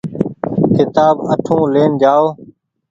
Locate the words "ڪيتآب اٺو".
0.75-1.57